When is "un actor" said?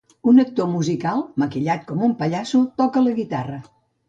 0.29-0.69